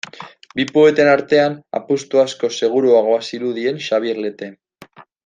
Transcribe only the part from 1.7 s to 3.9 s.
apustu askoz seguruagoa zirudien